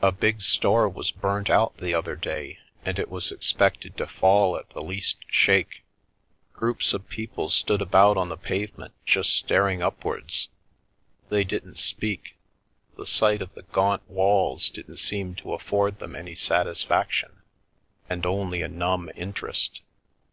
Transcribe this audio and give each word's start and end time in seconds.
A 0.00 0.10
big 0.10 0.40
store 0.42 0.88
was 0.88 1.12
burnt 1.12 1.48
out 1.48 1.76
the 1.76 1.94
other 1.94 2.16
day, 2.16 2.58
and 2.84 2.98
it 2.98 3.08
was 3.08 3.30
expected 3.30 3.96
to 3.96 4.08
fall 4.08 4.56
at 4.56 4.68
the 4.70 4.82
least 4.82 5.18
shake. 5.28 5.84
Groups 6.52 6.92
of 6.92 7.08
people 7.08 7.48
stood 7.48 7.80
about 7.80 8.16
on 8.16 8.28
the 8.28 8.36
pavement, 8.36 8.92
just 9.06 9.30
star 9.36 9.68
ing 9.68 9.80
upwards. 9.80 10.48
They 11.28 11.44
didn't 11.44 11.78
speak; 11.78 12.34
the 12.96 13.06
sight 13.06 13.40
of 13.40 13.54
the 13.54 13.62
gaunt 13.62 14.02
walls 14.10 14.68
didn't 14.68 14.96
seem 14.96 15.36
to 15.36 15.52
afford 15.54 16.00
them 16.00 16.16
any 16.16 16.34
satisfaction, 16.34 17.40
and 18.10 18.26
only 18.26 18.62
a 18.62 18.68
numb 18.68 19.12
interest. 19.14 19.80